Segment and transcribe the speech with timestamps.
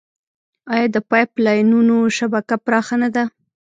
[0.73, 3.23] آیا د پایپ لاینونو شبکه پراخه نه ده؟